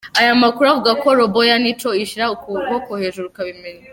[0.19, 3.87] Aya makuru avuga ko Robo ya Nico ishyira ukuboko hejuru ikabimenya.